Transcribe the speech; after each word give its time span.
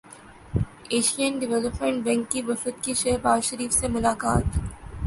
Asian 0.89 1.37
development 1.39 2.03
bank 2.03 2.31
کے 2.31 2.41
وفد 2.47 2.83
کی 2.83 2.93
شہباز 2.93 3.43
شریف 3.43 3.73
سے 3.73 3.87
ملاقات 3.87 4.59